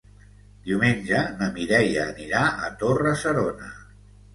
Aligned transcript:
Diumenge 0.69 1.21
na 1.43 1.51
Mireia 1.59 2.09
anirà 2.09 2.45
a 2.71 2.75
Torre-serona. 2.85 3.75